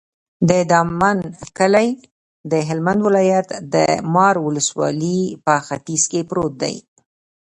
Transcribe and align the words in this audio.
د 0.49 0.51
دامن 0.71 1.17
کلی 1.57 1.89
د 2.51 2.53
هلمند 2.67 2.99
ولایت، 3.07 3.47
د 3.73 3.75
مار 4.13 4.35
ولسوالي 4.47 5.19
په 5.45 5.53
ختیځ 5.67 6.03
کې 6.11 6.21
پروت 6.29 6.53
دی. 6.63 6.75